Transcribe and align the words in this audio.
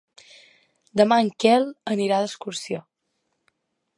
Demà 1.01 1.19
en 1.25 1.29
Quel 1.43 1.69
irà 2.07 2.21
d'excursió. 2.23 2.83